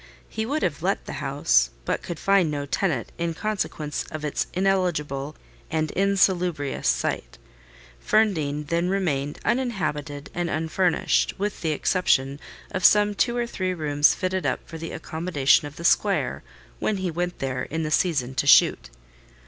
[0.27, 4.47] He would have let the house, but could find no tenant, in consequence of its
[4.51, 5.35] ineligible
[5.69, 7.37] and insalubrious site.
[8.03, 12.39] Ferndean then remained uninhabited and unfurnished, with the exception
[12.71, 16.41] of some two or three rooms fitted up for the accommodation of the squire
[16.79, 18.89] when he went there in the season to shoot.